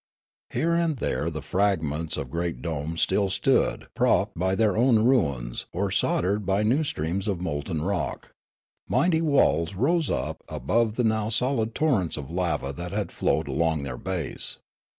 [0.49, 5.67] Here and there the fragments of great domes still .stood propped by their own ruins
[5.71, 8.31] or soldered by new streams of molten rock.
[8.89, 12.89] Mighty 1 82 Riallaro walls rose up above the now solid torrents of lava that
[12.89, 14.57] had flowed along their base.